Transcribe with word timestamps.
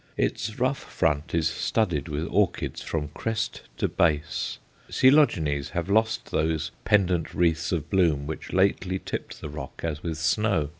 Its 0.17 0.59
rough 0.59 0.79
front 0.79 1.35
is 1.35 1.47
studded 1.47 2.07
with 2.07 2.27
orchids 2.31 2.81
from 2.81 3.09
crest 3.09 3.61
to 3.77 3.87
base. 3.87 4.57
Coelogenes 4.89 5.69
have 5.73 5.91
lost 5.91 6.31
those 6.31 6.71
pendant 6.85 7.35
wreaths 7.35 7.71
of 7.71 7.87
bloom 7.87 8.25
which 8.25 8.51
lately 8.51 8.97
tipped 8.97 9.41
the 9.41 9.49
rock 9.49 9.81
as 9.83 10.01
with 10.01 10.17
snow. 10.17 10.69